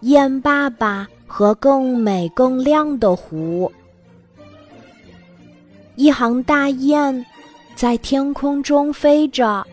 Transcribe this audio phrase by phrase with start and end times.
[0.00, 3.70] 雁爸爸和更美更亮的湖。
[5.96, 7.24] 一行大雁
[7.74, 9.66] 在天空中飞着，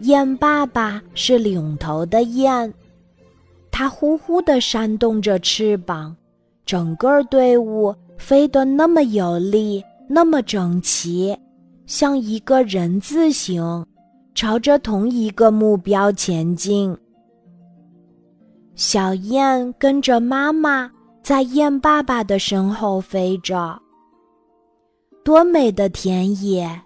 [0.00, 2.72] 雁爸爸是领头的雁，
[3.70, 6.16] 它呼呼地扇动着翅膀，
[6.64, 11.36] 整个队伍飞得那么有力，那么整齐，
[11.86, 13.84] 像一个人字形。
[14.32, 16.96] 朝着同一个目标前进。
[18.80, 20.90] 小雁跟着妈妈
[21.22, 23.78] 在雁爸爸的身后飞着。
[25.22, 26.80] 多美的田野，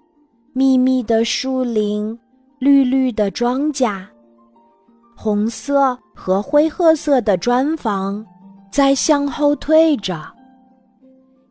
[0.51, 2.19] 密密的树林，
[2.59, 4.05] 绿绿的庄稼，
[5.15, 8.25] 红色和灰褐色的砖房
[8.69, 10.21] 在向后退着。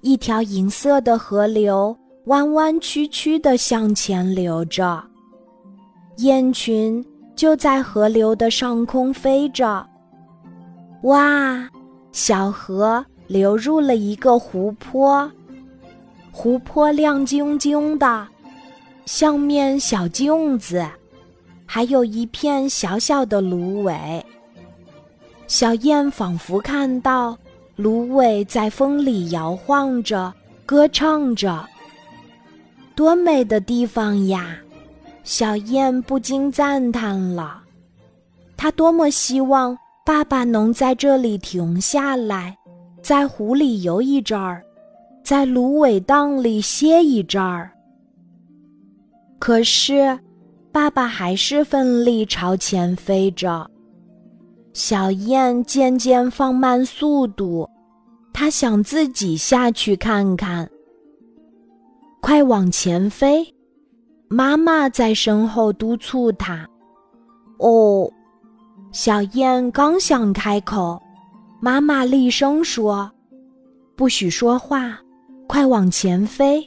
[0.02, 5.02] 一条银色的河流弯弯曲曲的向前流着。
[6.18, 7.02] 雁群
[7.34, 9.88] 就在河流的上空飞着。
[11.04, 11.68] 哇，
[12.12, 15.30] 小河流入了一个湖泊，
[16.32, 18.26] 湖泊亮晶晶的，
[19.04, 20.82] 像面小镜子，
[21.66, 24.24] 还有一片小小的芦苇。
[25.46, 27.36] 小燕仿佛看到
[27.76, 30.32] 芦苇在风里摇晃着，
[30.64, 31.68] 歌唱着。
[32.94, 34.56] 多美的地方呀！
[35.22, 37.62] 小燕不禁赞叹了
[38.56, 42.54] ：“它多么希望爸爸能在这里停下来，
[43.02, 44.62] 在湖里游一阵儿，
[45.24, 47.70] 在芦苇荡里歇一阵儿。”
[49.40, 50.18] 可是，
[50.70, 53.70] 爸爸还是奋力朝前飞着。
[54.74, 57.68] 小雁渐渐放慢速度，
[58.32, 60.68] 它想自己下去看看。
[62.20, 63.46] 快往前飞！
[64.28, 66.68] 妈妈在身后督促它
[67.58, 68.10] ：“哦。”
[68.94, 71.02] 小燕刚想开口，
[71.58, 73.10] 妈妈厉声说
[73.96, 74.96] ：“不许说话，
[75.48, 76.64] 快往前飞。”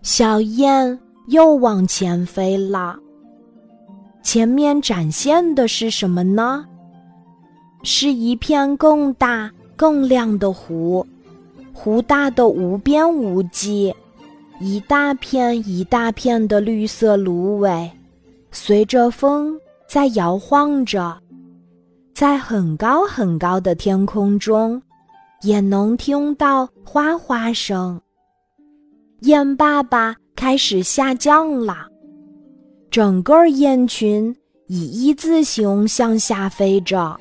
[0.00, 2.98] 小燕又往前飞了。
[4.22, 6.64] 前面展现的是什么呢？
[7.82, 11.06] 是一片更大、更亮的湖，
[11.74, 13.94] 湖大的无边无际。
[14.58, 17.90] 一大片一大片的绿色芦苇，
[18.50, 21.16] 随着风在摇晃着，
[22.14, 24.80] 在很高很高的天空中，
[25.42, 28.00] 也能听到哗哗声。
[29.20, 31.86] 雁爸爸开始下降了，
[32.90, 34.34] 整个雁群
[34.66, 37.18] 以一字形向下飞着，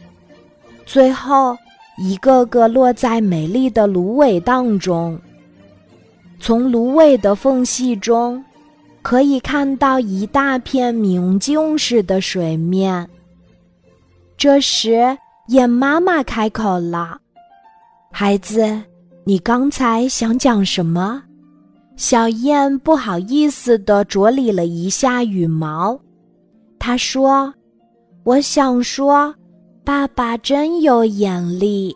[0.85, 1.55] 最后
[1.97, 5.19] 一个个落在美丽的芦苇荡中。
[6.39, 8.43] 从芦苇的缝隙中，
[9.03, 13.07] 可以看到一大片明镜似的水面。
[14.37, 15.15] 这时，
[15.49, 17.19] 雁妈妈开口了
[18.11, 18.81] ：“孩子，
[19.25, 21.21] 你刚才想讲什么？”
[21.95, 25.99] 小雁不好意思地着理了一下羽毛，
[26.79, 27.53] 她说
[28.25, 29.35] ：“我想说，
[29.83, 31.95] 爸爸真有眼力。”